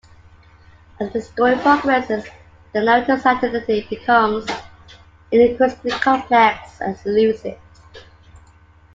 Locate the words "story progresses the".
1.21-2.81